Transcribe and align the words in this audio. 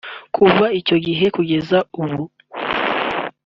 Kuva 0.35 0.65
icyo 0.79 0.97
gihe 1.05 1.25
kugeza 1.35 1.77
ubu 2.01 2.21